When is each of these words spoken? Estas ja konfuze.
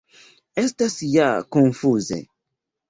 Estas 0.61 0.97
ja 1.11 1.29
konfuze. 1.59 2.21